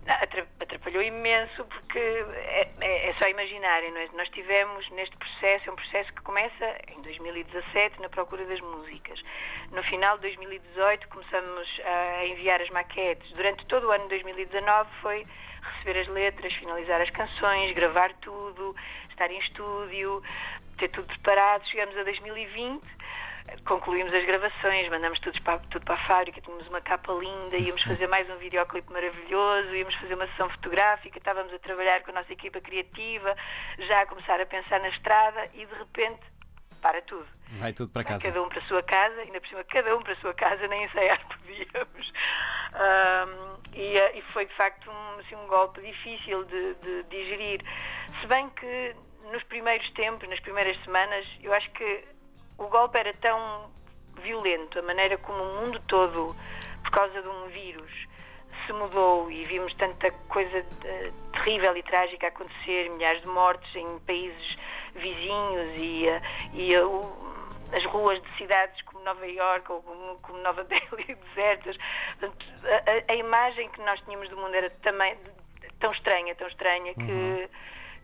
Atrapalhou 0.06 1.02
imenso 1.02 1.64
porque 1.64 1.98
é, 1.98 2.68
é, 2.80 3.10
é 3.10 3.14
só 3.14 3.28
imaginarem, 3.28 3.96
é? 3.96 4.08
nós 4.14 4.28
tivemos 4.30 4.88
neste 4.90 5.16
processo, 5.16 5.68
é 5.68 5.72
um 5.72 5.76
processo 5.76 6.12
que 6.12 6.22
começa 6.22 6.78
em 6.88 7.02
2017 7.02 8.00
na 8.00 8.08
procura 8.08 8.44
das 8.46 8.60
músicas. 8.60 9.20
No 9.72 9.82
final 9.82 10.16
de 10.16 10.22
2018 10.22 11.08
começamos 11.08 11.80
a 11.84 12.26
enviar 12.26 12.60
as 12.62 12.70
maquetes. 12.70 13.30
Durante 13.32 13.66
todo 13.66 13.88
o 13.88 13.90
ano 13.90 14.04
de 14.04 14.10
2019 14.10 14.90
foi 15.02 15.26
receber 15.62 16.00
as 16.00 16.08
letras, 16.08 16.54
finalizar 16.54 17.00
as 17.00 17.10
canções, 17.10 17.74
gravar 17.74 18.12
tudo, 18.20 18.76
estar 19.10 19.30
em 19.30 19.38
estúdio, 19.40 20.22
ter 20.78 20.88
tudo 20.88 21.06
preparado. 21.08 21.66
Chegamos 21.66 21.96
a 21.96 22.04
2020 22.04 22.82
concluímos 23.64 24.12
as 24.12 24.24
gravações, 24.24 24.88
mandamos 24.88 25.18
tudo 25.20 25.40
para, 25.42 25.58
tudo 25.70 25.84
para 25.84 25.94
a 25.94 26.06
fábrica, 26.06 26.40
tínhamos 26.40 26.66
uma 26.68 26.80
capa 26.80 27.12
linda, 27.12 27.56
íamos 27.56 27.82
fazer 27.82 28.06
mais 28.06 28.28
um 28.30 28.36
videoclipe 28.36 28.92
maravilhoso, 28.92 29.74
íamos 29.74 29.94
fazer 29.96 30.14
uma 30.14 30.26
sessão 30.28 30.48
fotográfica, 30.50 31.18
estávamos 31.18 31.52
a 31.52 31.58
trabalhar 31.58 32.02
com 32.02 32.10
a 32.10 32.14
nossa 32.14 32.32
equipa 32.32 32.60
criativa, 32.60 33.34
já 33.78 34.02
a 34.02 34.06
começar 34.06 34.40
a 34.40 34.46
pensar 34.46 34.80
na 34.80 34.88
estrada 34.88 35.48
e 35.54 35.66
de 35.66 35.74
repente 35.74 36.20
para 36.80 37.02
tudo. 37.02 37.26
Vai 37.58 37.72
tudo 37.72 37.90
para 37.90 38.04
casa. 38.04 38.24
Cada 38.24 38.42
um 38.42 38.48
para 38.48 38.60
a 38.60 38.66
sua 38.66 38.82
casa, 38.82 39.20
ainda 39.20 39.40
por 39.40 39.48
cima 39.48 39.64
cada 39.64 39.96
um 39.96 40.02
para 40.02 40.12
a 40.12 40.16
sua 40.16 40.34
casa, 40.34 40.66
nem 40.68 40.84
ensaiar 40.84 41.20
podíamos. 41.26 42.12
Um, 42.74 43.56
e, 43.74 44.18
e, 44.18 44.22
foi 44.32 44.46
de 44.46 44.54
facto 44.54 44.90
um, 44.90 45.18
assim, 45.20 45.34
um 45.34 45.46
golpe 45.46 45.80
difícil 45.80 46.44
de, 46.44 46.74
de 46.74 47.02
digerir. 47.04 47.60
Se 48.20 48.26
bem 48.26 48.48
que 48.50 48.94
nos 49.32 49.42
primeiros 49.44 49.88
tempos, 49.92 50.28
nas 50.28 50.40
primeiras 50.40 50.76
semanas, 50.84 51.26
eu 51.42 51.52
acho 51.52 51.70
que 51.72 52.04
o 52.58 52.66
golpe 52.68 52.98
era 52.98 53.12
tão 53.14 53.70
violento, 54.22 54.78
a 54.78 54.82
maneira 54.82 55.18
como 55.18 55.42
o 55.42 55.60
mundo 55.60 55.80
todo, 55.86 56.34
por 56.82 56.90
causa 56.90 57.20
de 57.20 57.28
um 57.28 57.46
vírus, 57.48 57.90
se 58.66 58.72
mudou 58.72 59.30
e 59.30 59.44
vimos 59.44 59.72
tanta 59.74 60.10
coisa 60.28 60.58
uh, 60.58 61.32
terrível 61.32 61.76
e 61.76 61.82
trágica 61.82 62.28
acontecer, 62.28 62.90
milhares 62.90 63.22
de 63.22 63.28
mortes 63.28 63.74
em 63.76 63.98
países 64.00 64.58
vizinhos 64.94 65.78
e, 65.78 66.08
uh, 66.08 66.20
e 66.54 66.76
uh, 66.76 67.36
as 67.72 67.84
ruas 67.86 68.20
de 68.22 68.36
cidades 68.36 68.80
como 68.82 69.04
Nova 69.04 69.26
Iorque 69.26 69.72
ou 69.72 69.82
como, 69.82 70.18
como 70.22 70.38
Nova 70.38 70.64
Delhi 70.64 71.14
desertas. 71.14 71.76
A, 72.22 73.12
a, 73.12 73.14
imagem 73.14 73.68
que 73.70 73.80
nós 73.82 74.00
tínhamos 74.00 74.28
do 74.30 74.36
mundo 74.36 74.54
era 74.54 74.70
também 74.82 75.16
tão 75.78 75.92
estranha, 75.92 76.34
tão 76.34 76.48
estranha 76.48 76.94
que 76.94 77.02
uhum 77.02 77.48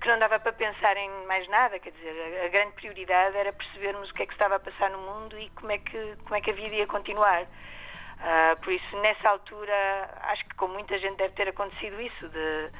que 0.02 0.08
não 0.08 0.18
dava 0.18 0.38
para 0.40 0.52
pensar 0.52 0.96
em 0.96 1.08
mais 1.26 1.46
nada, 1.48 1.78
quer 1.78 1.92
dizer, 1.92 2.44
a, 2.44 2.48
grande 2.48 2.72
prioridade 2.72 3.36
era 3.36 3.52
percebermos 3.52 4.10
o 4.10 4.14
que 4.14 4.24
é 4.24 4.26
que 4.26 4.32
estava 4.32 4.56
a 4.56 4.60
passar 4.60 4.90
no 4.90 4.98
mundo 4.98 5.38
e 5.38 5.48
como 5.50 5.70
é 5.70 5.78
que, 5.78 6.16
como 6.24 6.34
é 6.34 6.40
que 6.40 6.50
a 6.50 6.54
vida 6.54 6.74
ia 6.74 6.86
continuar. 6.88 7.42
Uh, 7.44 8.60
por 8.62 8.72
isso, 8.72 8.96
nessa 9.00 9.30
altura, 9.30 10.10
acho 10.22 10.44
que 10.44 10.54
com 10.56 10.68
muita 10.68 10.98
gente 10.98 11.16
deve 11.16 11.34
ter 11.34 11.48
acontecido 11.48 12.00
isso, 12.00 12.28
de, 12.28 12.70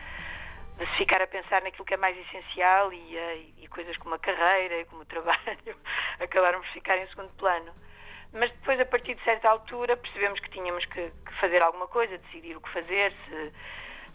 de 0.78 0.90
se 0.90 0.96
ficar 0.98 1.22
a 1.22 1.26
pensar 1.28 1.62
naquilo 1.62 1.84
que 1.84 1.94
é 1.94 1.96
mais 1.96 2.18
essencial 2.18 2.92
e, 2.92 3.16
uh, 3.16 3.52
e 3.56 3.68
coisas 3.68 3.96
como 3.98 4.16
a 4.16 4.18
carreira 4.18 4.80
e 4.80 4.84
como 4.86 5.02
o 5.02 5.06
trabalho 5.06 5.76
acabaram 6.18 6.60
por 6.60 6.68
ficar 6.70 6.98
em 6.98 7.06
segundo 7.08 7.30
plano. 7.36 7.72
Mas 8.32 8.50
depois, 8.50 8.80
a 8.80 8.86
partir 8.86 9.14
de 9.14 9.22
certa 9.22 9.48
altura, 9.48 9.96
percebemos 9.96 10.40
que 10.40 10.50
tínhamos 10.50 10.84
que, 10.86 11.10
que 11.10 11.34
fazer 11.40 11.62
alguma 11.62 11.86
coisa, 11.86 12.18
decidir 12.18 12.56
o 12.56 12.60
que 12.60 12.70
fazer, 12.70 13.12
se 13.28 13.52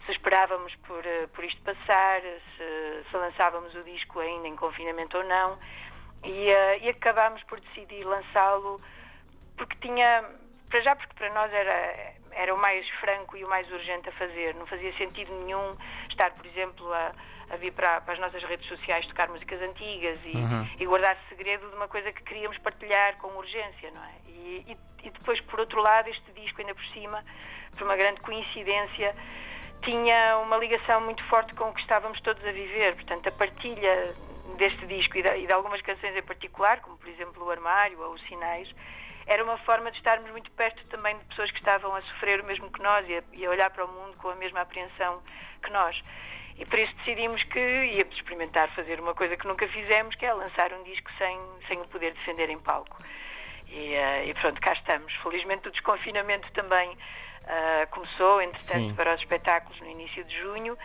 se 0.08 0.12
esperávamos 0.12 0.74
por, 0.86 1.04
eh, 1.04 1.26
por 1.34 1.44
isto 1.44 1.60
passar, 1.60 2.22
se, 2.56 3.10
se 3.10 3.16
lançávamos 3.16 3.74
o 3.74 3.82
disco 3.82 4.20
ainda 4.20 4.48
em 4.48 4.56
confinamento 4.56 5.18
ou 5.18 5.24
não. 5.24 5.58
E, 6.24 6.48
uh, 6.48 6.82
e 6.82 6.88
acabámos 6.88 7.42
por 7.44 7.60
decidir 7.60 8.04
lançá-lo 8.04 8.80
porque 9.56 9.76
tinha, 9.80 10.24
para 10.70 10.80
já 10.80 10.96
porque 10.96 11.12
para 11.14 11.30
nós 11.34 11.52
era, 11.52 12.14
era 12.32 12.54
o 12.54 12.58
mais 12.58 12.88
franco 13.00 13.36
e 13.36 13.44
o 13.44 13.48
mais 13.48 13.70
urgente 13.70 14.08
a 14.08 14.12
fazer. 14.12 14.54
Não 14.54 14.66
fazia 14.66 14.96
sentido 14.96 15.30
nenhum 15.44 15.76
estar, 16.08 16.30
por 16.30 16.46
exemplo, 16.46 16.90
a, 16.92 17.12
a 17.50 17.56
vir 17.56 17.72
para, 17.72 18.00
para, 18.00 18.14
as 18.14 18.20
nossas 18.20 18.42
redes 18.44 18.66
sociais 18.66 19.06
tocar 19.08 19.28
músicas 19.28 19.60
antigas 19.60 20.18
e, 20.24 20.36
uhum. 20.36 20.68
e, 20.80 20.86
guardar 20.86 21.18
segredo 21.28 21.68
de 21.68 21.76
uma 21.76 21.88
coisa 21.88 22.10
que 22.12 22.22
queríamos 22.22 22.56
partilhar 22.58 23.16
com 23.18 23.28
urgência, 23.36 23.90
não 23.90 24.02
é? 24.02 24.14
E, 24.26 24.64
e, 24.68 25.06
e 25.06 25.10
depois, 25.10 25.38
por 25.42 25.60
outro 25.60 25.82
lado, 25.82 26.08
este 26.08 26.32
disco 26.32 26.62
ainda 26.62 26.74
por 26.74 26.86
cima, 26.86 27.22
por 27.76 27.82
uma 27.82 27.96
grande 27.96 28.20
coincidência, 28.20 29.14
tinha 29.82 30.38
uma 30.38 30.56
ligação 30.56 31.00
muito 31.00 31.22
forte 31.24 31.54
com 31.54 31.70
o 31.70 31.74
que 31.74 31.80
estávamos 31.80 32.20
todos 32.20 32.44
a 32.44 32.52
viver. 32.52 32.94
Portanto, 32.94 33.28
a 33.28 33.32
partilha 33.32 34.14
deste 34.56 34.86
disco 34.86 35.16
e 35.16 35.22
de, 35.22 35.52
algumas 35.52 35.80
canções 35.82 36.16
em 36.16 36.22
particular, 36.22 36.80
como 36.80 36.96
por 36.98 37.08
exemplo 37.08 37.44
o 37.44 37.50
Armário 37.50 38.00
ou 38.00 38.12
os 38.12 38.22
Sinais, 38.22 38.68
era 39.26 39.44
uma 39.44 39.58
forma 39.58 39.90
de 39.90 39.98
estarmos 39.98 40.30
muito 40.30 40.50
perto 40.52 40.84
também 40.88 41.16
de 41.16 41.24
pessoas 41.26 41.50
que 41.50 41.58
estavam 41.58 41.94
a 41.94 42.02
sofrer 42.02 42.40
o 42.40 42.44
mesmo 42.44 42.70
que 42.72 42.82
nós 42.82 43.06
e 43.08 43.18
a, 43.18 43.22
e 43.32 43.46
a 43.46 43.50
olhar 43.50 43.70
para 43.70 43.84
o 43.84 43.88
mundo 43.88 44.16
com 44.16 44.30
a 44.30 44.34
mesma 44.34 44.62
apreensão 44.62 45.22
que 45.62 45.70
nós. 45.70 46.02
E 46.56 46.64
por 46.64 46.78
isso 46.78 46.92
decidimos 46.96 47.42
que 47.44 47.60
íamos 47.60 48.16
experimentar 48.16 48.68
fazer 48.74 48.98
uma 49.00 49.14
coisa 49.14 49.36
que 49.36 49.46
nunca 49.46 49.68
fizemos, 49.68 50.14
que 50.16 50.26
é 50.26 50.32
lançar 50.32 50.72
um 50.72 50.82
disco 50.82 51.08
sem, 51.16 51.38
sem 51.68 51.80
o 51.80 51.86
poder 51.86 52.12
defender 52.14 52.50
em 52.50 52.58
palco. 52.58 53.00
E, 53.68 53.94
uh, 53.94 54.28
e 54.28 54.34
pronto, 54.34 54.60
cá 54.60 54.72
estamos. 54.72 55.12
Felizmente 55.22 55.68
o 55.68 55.70
desconfinamento 55.70 56.50
também 56.52 56.96
uh, 57.44 57.90
começou, 57.90 58.40
entretanto, 58.42 58.88
Sim. 58.88 58.94
para 58.94 59.14
os 59.14 59.20
espetáculos 59.20 59.80
no 59.80 59.86
início 59.86 60.24
de 60.24 60.38
junho. 60.38 60.76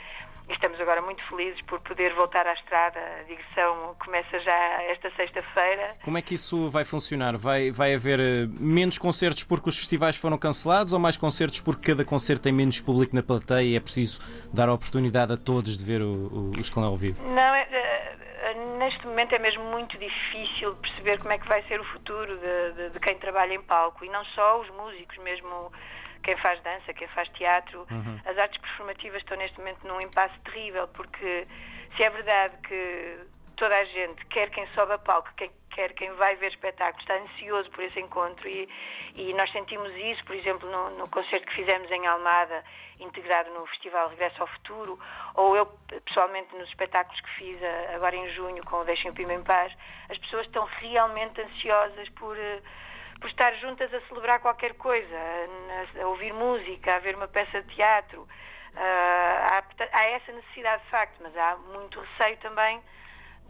E 0.50 0.54
estamos 0.54 0.80
agora 0.82 1.02
muito 1.02 1.24
felizes 1.30 1.62
por 1.62 1.80
poder 1.80 2.14
voltar 2.16 2.46
à 2.46 2.54
estrada. 2.54 3.00
A 3.00 3.24
digressão 3.24 3.96
começa 4.04 4.40
já 4.42 4.84
esta 4.92 5.10
sexta-feira. 5.16 5.96
Como 6.04 6.18
é 6.18 6.22
que 6.22 6.34
isso 6.34 6.68
vai 6.70 6.84
funcionar? 6.84 7.38
Vai, 7.38 7.72
vai 7.72 7.94
haver 7.94 8.20
eh, 8.20 8.46
menos 8.60 8.98
concertos 8.98 9.46
porque 9.46 9.70
os 9.70 9.78
festivais 9.78 10.18
foram 10.18 10.38
cancelados 10.38 10.92
ou 10.92 11.00
mais 11.00 11.16
concertos 11.16 11.62
porque 11.62 11.92
cada 11.92 12.04
concerto 12.04 12.44
tem 12.44 12.52
menos 12.52 12.82
público 12.82 13.16
na 13.16 13.24
plateia 13.24 13.64
e 13.64 13.76
é 13.78 13.80
preciso 13.80 14.20
dar 14.54 14.68
a 14.68 14.74
oportunidade 14.74 15.32
a 15.32 15.38
todos 15.38 15.78
de 15.78 15.86
ver 15.86 16.02
o, 16.02 16.12
o, 16.12 16.52
o 16.58 16.60
escalão 16.60 16.90
ao 16.90 16.98
vivo? 16.98 17.24
Não, 17.24 17.56
é, 17.56 17.62
é, 17.72 18.54
neste 18.78 19.08
momento 19.08 19.34
é 19.34 19.40
mesmo 19.40 19.64
muito 19.64 19.98
difícil 19.98 20.76
perceber 20.76 21.20
como 21.20 21.32
é 21.32 21.38
que 21.38 21.48
vai 21.48 21.64
ser 21.64 21.80
o 21.80 21.86
futuro 21.86 22.38
de, 22.38 22.72
de, 22.74 22.90
de 22.90 23.00
quem 23.00 23.18
trabalha 23.18 23.54
em 23.54 23.62
palco 23.62 24.04
e 24.04 24.10
não 24.10 24.26
só 24.26 24.60
os 24.60 24.70
músicos, 24.72 25.18
mesmo 25.20 25.72
quem 26.24 26.36
faz 26.38 26.62
dança, 26.62 26.94
quem 26.94 27.08
faz 27.10 27.28
teatro. 27.30 27.86
Uhum. 27.92 28.20
As 28.26 28.38
artes 28.38 28.60
performativas 28.60 29.22
estão 29.22 29.38
neste 29.38 29.58
momento 29.58 29.88
num 29.88 30.02
impasse 30.02 30.38
terrível, 30.40 30.88
porque 30.90 31.48
se 31.96 32.04
é 32.04 32.10
verdade 32.10 32.58
que 32.68 33.20
toda 33.56 33.78
a 33.78 33.86
gente, 33.86 34.26
quer 34.28 34.50
quem 34.50 34.66
sobe 34.74 34.94
a 34.94 34.98
palco, 34.98 35.30
quem, 35.38 35.52
quer 35.72 35.94
quem 35.94 36.12
vai 36.14 36.36
ver 36.36 36.48
espetáculos, 36.48 37.02
está 37.02 37.16
ansioso 37.16 37.70
por 37.72 37.84
esse 37.84 38.00
encontro 38.00 38.48
e, 38.48 38.68
e 39.16 39.34
nós 39.34 39.52
sentimos 39.52 39.94
isso, 39.96 40.24
por 40.26 40.36
exemplo, 40.36 40.70
no, 40.70 40.98
no, 40.98 41.10
concerto 41.10 41.46
que 41.48 41.56
fizemos 41.56 41.90
em 41.92 42.06
Almada, 42.08 42.64
integrado 43.00 43.52
no 43.52 43.66
Festival 43.68 44.10
Regresso 44.10 44.42
ao 44.42 44.48
Futuro, 44.48 45.00
ou 45.36 45.56
eu 45.56 45.66
pessoalmente 46.06 46.56
nos 46.56 46.68
espetáculos 46.70 47.20
que 47.22 47.30
fiz 47.32 47.60
agora 47.94 48.16
em 48.16 48.30
junho 48.32 48.64
com 48.66 48.78
o 48.78 48.86
Deixem 48.86 49.12
o 49.12 49.14
Pima 49.14 49.34
em 49.34 49.44
Paz, 49.44 49.74
as 50.10 50.18
pessoas 50.18 50.46
estão 50.46 50.66
realmente 50.80 51.42
ansiosas 51.42 52.10
por 52.10 52.38
eh, 52.38 52.62
por 53.20 53.30
estar 53.30 53.54
juntas 53.56 53.94
a 53.94 54.02
celebrar 54.02 54.40
qualquer 54.40 54.74
coisa, 54.76 55.16
a, 55.16 56.04
a 56.04 56.08
ouvir 56.08 56.34
música, 56.34 56.96
a 56.96 57.00
ver 57.00 57.16
uma 57.16 57.28
peça 57.28 57.62
de 57.62 57.76
teatro. 57.76 58.22
Uh, 58.22 58.78
há, 58.78 59.64
há, 59.92 60.04
essa 60.06 60.32
necessidade 60.32 60.84
de 60.84 60.90
facto, 60.90 61.20
mas 61.22 61.36
há 61.38 61.56
muito 61.58 62.00
receio 62.00 62.38
também 62.38 62.82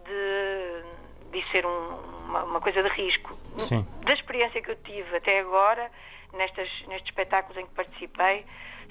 de, 0.04 1.32
de 1.32 1.52
ser 1.52 1.66
um, 1.66 1.90
uma, 2.26 2.44
uma, 2.44 2.62
coisa 2.62 2.84
de 2.84 2.90
risco. 2.90 3.38
Sim. 3.58 3.88
Da 4.06 4.14
experiência 4.14 4.62
que 4.62 4.72
eu 4.72 4.76
tive 4.84 5.16
até 5.16 5.40
agora, 5.40 5.90
nestas, 6.34 6.70
nestes 6.88 7.10
espetáculos 7.10 7.58
em 7.58 7.66
que 7.66 7.74
participei, 7.74 8.46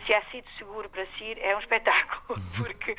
se 0.07 0.15
há 0.15 0.23
sido 0.31 0.49
seguro 0.59 0.89
para 0.89 1.05
si, 1.19 1.37
é 1.41 1.55
um 1.55 1.61
espetáculo, 1.61 2.41
porque 2.57 2.97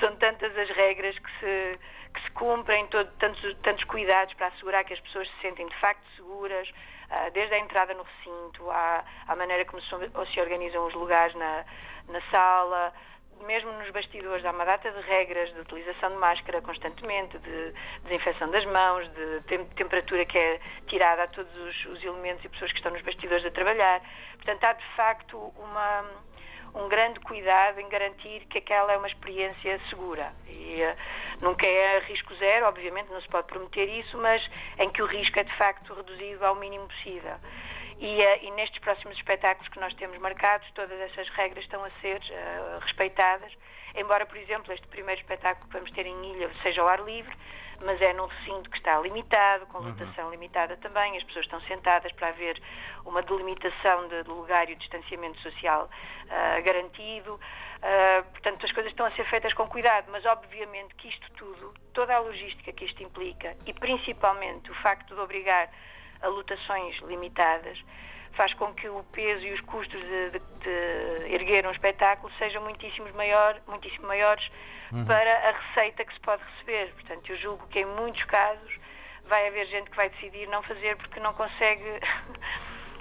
são 0.00 0.14
tantas 0.16 0.56
as 0.56 0.68
regras 0.70 1.18
que 1.18 1.30
se, 1.40 1.78
que 2.16 2.22
se 2.22 2.30
cumprem, 2.32 2.86
todo, 2.88 3.08
tantos, 3.18 3.56
tantos 3.62 3.84
cuidados 3.84 4.32
para 4.34 4.48
assegurar 4.48 4.84
que 4.84 4.94
as 4.94 5.00
pessoas 5.00 5.28
se 5.28 5.40
sentem 5.42 5.66
de 5.66 5.76
facto 5.76 6.02
seguras, 6.16 6.68
uh, 6.68 7.30
desde 7.32 7.54
a 7.54 7.58
entrada 7.58 7.94
no 7.94 8.02
recinto, 8.02 8.70
à, 8.70 9.04
à 9.28 9.36
maneira 9.36 9.64
como 9.66 9.80
se, 9.82 9.88
se 10.32 10.40
organizam 10.40 10.86
os 10.86 10.94
lugares 10.94 11.34
na, 11.34 11.64
na 12.08 12.20
sala, 12.30 12.92
mesmo 13.44 13.70
nos 13.72 13.90
bastidores 13.90 14.44
há 14.44 14.50
uma 14.50 14.64
data 14.64 14.90
de 14.90 15.00
regras 15.02 15.52
de 15.52 15.60
utilização 15.60 16.10
de 16.10 16.16
máscara 16.16 16.62
constantemente, 16.62 17.38
de 17.38 17.74
desinfecção 18.04 18.50
das 18.50 18.64
mãos, 18.64 19.08
de 19.12 19.40
tem 19.46 19.64
temperatura 19.70 20.24
que 20.24 20.38
é 20.38 20.60
tirada 20.86 21.24
a 21.24 21.28
todos 21.28 21.54
os, 21.56 21.86
os, 21.86 22.02
elementos 22.02 22.44
e 22.44 22.48
pessoas 22.48 22.72
que 22.72 22.78
estão 22.78 22.92
nos 22.92 23.02
bastidores 23.02 23.44
a 23.44 23.50
trabalhar. 23.50 24.00
Portanto, 24.36 24.64
há 24.64 24.72
de 24.72 24.84
facto 24.96 25.36
uma, 25.56 26.04
um 26.76 26.88
grande 26.88 27.18
cuidado 27.20 27.80
em 27.80 27.88
garantir 27.88 28.46
que 28.50 28.58
aquela 28.58 28.92
é 28.92 28.98
uma 28.98 29.08
experiência 29.08 29.80
segura. 29.88 30.30
E 30.46 30.82
uh, 30.82 30.96
nunca 31.40 31.66
é 31.66 32.00
risco 32.00 32.34
zero, 32.36 32.66
obviamente, 32.66 33.10
não 33.10 33.20
se 33.20 33.28
pode 33.28 33.46
prometer 33.48 33.88
isso, 33.88 34.16
mas 34.18 34.42
em 34.78 34.90
que 34.90 35.02
o 35.02 35.06
risco 35.06 35.40
é 35.40 35.44
de 35.44 35.56
facto 35.56 35.94
reduzido 35.94 36.44
ao 36.44 36.54
mínimo 36.54 36.86
possível. 36.86 37.36
E, 37.98 38.22
uh, 38.22 38.38
e 38.42 38.50
nestes 38.52 38.78
próximos 38.80 39.16
espetáculos 39.16 39.68
que 39.68 39.80
nós 39.80 39.94
temos 39.94 40.18
marcados, 40.18 40.70
todas 40.74 41.00
essas 41.00 41.28
regras 41.30 41.64
estão 41.64 41.82
a 41.82 41.90
ser 42.02 42.18
uh, 42.18 42.78
respeitadas, 42.80 43.52
embora, 43.96 44.26
por 44.26 44.36
exemplo, 44.36 44.72
este 44.72 44.86
primeiro 44.88 45.20
espetáculo 45.20 45.66
que 45.66 45.72
vamos 45.72 45.90
ter 45.92 46.06
em 46.06 46.32
Ilha 46.32 46.50
seja 46.62 46.80
ao 46.80 46.88
ar 46.88 47.00
livre, 47.04 47.34
mas 47.84 48.00
é 48.00 48.12
num 48.12 48.26
recinto 48.26 48.70
que 48.70 48.78
está 48.78 48.98
limitado, 49.00 49.66
com 49.66 49.78
lotação 49.78 50.26
uhum. 50.26 50.30
limitada 50.30 50.76
também, 50.78 51.16
as 51.16 51.24
pessoas 51.24 51.44
estão 51.44 51.60
sentadas 51.62 52.12
para 52.12 52.28
haver 52.28 52.60
uma 53.04 53.22
delimitação 53.22 54.08
de 54.08 54.22
lugar 54.28 54.68
e 54.68 54.72
o 54.72 54.76
distanciamento 54.76 55.38
social 55.40 55.88
uh, 56.24 56.62
garantido. 56.62 57.34
Uh, 57.34 58.30
portanto, 58.30 58.64
as 58.64 58.72
coisas 58.72 58.92
estão 58.92 59.06
a 59.06 59.10
ser 59.12 59.24
feitas 59.26 59.52
com 59.54 59.66
cuidado, 59.68 60.06
mas 60.10 60.24
obviamente 60.24 60.94
que 60.94 61.08
isto 61.08 61.30
tudo, 61.32 61.74
toda 61.92 62.14
a 62.14 62.18
logística 62.18 62.72
que 62.72 62.84
isto 62.84 63.02
implica 63.02 63.56
e 63.66 63.72
principalmente 63.74 64.70
o 64.70 64.74
facto 64.76 65.14
de 65.14 65.20
obrigar 65.20 65.70
a 66.22 66.28
lotações 66.28 66.96
limitadas, 67.02 67.78
faz 68.36 68.52
com 68.54 68.72
que 68.74 68.88
o 68.88 69.02
peso 69.12 69.44
e 69.44 69.52
os 69.52 69.60
custos 69.62 70.00
de, 70.00 70.30
de, 70.30 70.38
de 70.38 71.34
erguer 71.34 71.66
um 71.66 71.70
espetáculo 71.70 72.32
sejam 72.38 72.62
muitíssimo, 72.62 73.08
maior, 73.14 73.60
muitíssimo 73.66 74.06
maiores 74.06 74.46
uhum. 74.92 75.04
para 75.04 75.48
a 75.48 75.52
receita 75.52 76.04
que 76.04 76.12
se 76.12 76.20
pode 76.20 76.42
receber. 76.44 76.92
Portanto, 76.92 77.30
eu 77.30 77.36
julgo 77.38 77.66
que 77.68 77.80
em 77.80 77.86
muitos 77.86 78.22
casos 78.24 78.78
vai 79.24 79.48
haver 79.48 79.66
gente 79.66 79.90
que 79.90 79.96
vai 79.96 80.08
decidir 80.10 80.46
não 80.48 80.62
fazer 80.62 80.96
porque 80.96 81.18
não 81.20 81.32
consegue 81.34 81.88
uh, 81.88 81.98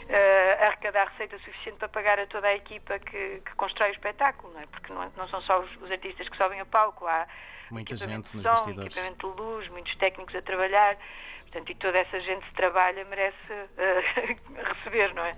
arrecadar 0.65 1.10
receita 1.10 1.38
suficiente 1.39 1.77
para 1.77 1.89
pagar 1.89 2.20
a 2.20 2.25
toda 2.27 2.48
a 2.48 2.56
equipa 2.56 2.98
que, 3.00 3.42
que 3.46 3.56
constrói 3.56 3.89
o 3.89 3.94
espetáculo, 3.94 4.54
não 4.54 4.62
é? 4.62 4.65
Porque 4.68 4.92
não, 4.92 5.12
não 5.15 5.27
são 5.27 5.42
só 5.42 5.60
os, 5.60 5.82
os, 5.82 5.92
artistas 5.92 6.27
que 6.30 6.38
sobem 6.38 6.60
a 6.60 6.65
palco, 6.65 7.06
há 7.06 7.27
muita 7.70 7.96
gente 7.96 8.34
nos 8.36 8.44
som, 8.44 8.50
bastidores. 8.50 8.86
equipamento 8.92 9.32
de 9.32 9.42
luz, 9.42 9.68
muitos 9.70 9.96
técnicos 9.98 10.36
a 10.36 10.42
trabalhar. 10.42 10.98
Portanto, 11.56 11.72
e 11.72 11.76
toda 11.76 11.98
essa 11.98 12.20
gente 12.20 12.46
que 12.48 12.54
trabalha 12.54 13.06
merece 13.06 13.54
uh, 13.54 14.60
receber, 14.76 15.14
não 15.14 15.24
é? 15.24 15.34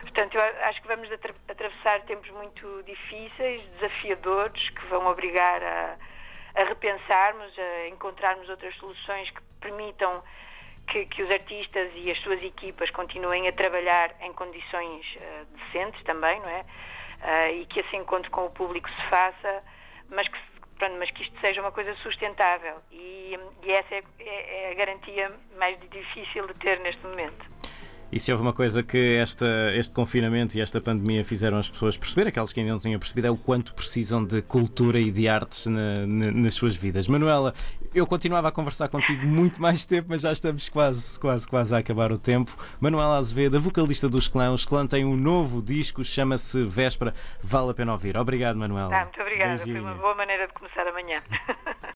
Portanto, 0.00 0.34
eu 0.34 0.42
acho 0.64 0.82
que 0.82 0.88
vamos 0.88 1.08
atravessar 1.12 2.00
tempos 2.00 2.28
muito 2.30 2.82
difíceis, 2.82 3.62
desafiadores, 3.78 4.70
que 4.70 4.84
vão 4.86 5.06
obrigar 5.06 5.62
a, 5.62 5.96
a 6.56 6.64
repensarmos, 6.64 7.56
a 7.56 7.88
encontrarmos 7.90 8.48
outras 8.48 8.74
soluções 8.74 9.30
que 9.30 9.40
permitam 9.60 10.20
que, 10.88 11.06
que, 11.06 11.22
os 11.22 11.30
artistas 11.30 11.92
e 11.94 12.10
as 12.10 12.18
suas 12.22 12.42
equipas 12.42 12.90
continuem 12.90 13.46
a 13.46 13.52
trabalhar 13.52 14.16
em 14.20 14.32
condições 14.32 15.06
uh, 15.14 15.46
decentes 15.58 16.02
também, 16.02 16.40
não 16.40 16.48
é? 16.48 16.64
uh, 17.22 17.54
e 17.54 17.66
que 17.66 17.78
esse 17.78 17.96
encontro 17.96 18.32
com 18.32 18.46
o 18.46 18.50
público 18.50 18.90
se 18.90 19.02
faça, 19.06 19.62
mas 20.10 20.26
que, 20.26 20.38
pronto, 20.82 20.96
mas 20.98 21.10
que 21.12 21.22
isto 21.22 21.40
seja 21.40 21.60
uma 21.60 21.70
coisa 21.70 21.94
sustentável. 22.02 22.74
E, 22.90 23.38
e 23.62 23.70
essa 23.70 23.94
é, 23.94 24.02
é, 24.18 24.64
é 24.64 24.72
a 24.72 24.74
garantia 24.74 25.30
mais 25.56 25.78
difícil 25.90 26.46
de 26.48 26.54
ter 26.54 26.80
neste 26.80 27.06
momento. 27.06 27.52
E 28.12 28.20
se 28.20 28.30
houve 28.30 28.42
uma 28.42 28.52
coisa 28.52 28.82
que 28.82 29.16
esta, 29.16 29.46
este 29.74 29.94
confinamento 29.94 30.58
e 30.58 30.60
esta 30.60 30.82
pandemia 30.82 31.24
fizeram 31.24 31.56
as 31.56 31.70
pessoas 31.70 31.96
perceber, 31.96 32.28
aquelas 32.28 32.52
que 32.52 32.60
ainda 32.60 32.72
não 32.72 32.78
tinham 32.78 32.98
percebido, 32.98 33.28
é 33.28 33.30
o 33.30 33.38
quanto 33.38 33.72
precisam 33.72 34.22
de 34.22 34.42
cultura 34.42 34.98
e 35.00 35.10
de 35.10 35.26
artes 35.26 35.64
na, 35.64 36.06
na, 36.06 36.30
nas 36.30 36.52
suas 36.52 36.76
vidas. 36.76 37.08
Manuela, 37.08 37.54
eu 37.94 38.06
continuava 38.06 38.48
a 38.48 38.52
conversar 38.52 38.88
contigo 38.88 39.26
muito 39.26 39.62
mais 39.62 39.86
tempo, 39.86 40.08
mas 40.10 40.20
já 40.20 40.30
estamos 40.30 40.68
quase, 40.68 41.18
quase, 41.18 41.48
quase 41.48 41.74
a 41.74 41.78
acabar 41.78 42.12
o 42.12 42.18
tempo. 42.18 42.54
Manuela 42.78 43.16
Azevedo, 43.16 43.58
vocalista 43.58 44.10
dos 44.10 44.28
Clã. 44.28 44.52
Os 44.52 44.66
Clã 44.66 44.86
têm 44.86 45.06
um 45.06 45.16
novo 45.16 45.62
disco, 45.62 46.04
chama-se 46.04 46.64
Véspera. 46.64 47.14
Vale 47.42 47.70
a 47.70 47.74
pena 47.74 47.92
ouvir. 47.92 48.16
Obrigado, 48.18 48.56
Manuela. 48.56 48.90
Tá, 48.90 49.04
muito 49.04 49.20
obrigada. 49.22 49.56
Foi 49.56 49.80
uma 49.80 49.94
boa 49.94 50.14
maneira 50.14 50.46
de 50.46 50.52
começar 50.52 50.86
amanhã. 50.86 51.22